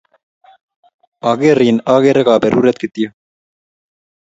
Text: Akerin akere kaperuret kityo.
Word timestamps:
Akerin 1.29 1.77
akere 1.93 2.21
kaperuret 2.27 2.77
kityo. 2.81 3.09